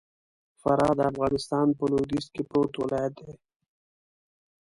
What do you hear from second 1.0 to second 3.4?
افغانستان په لوېديځ کي پروت ولايت دئ.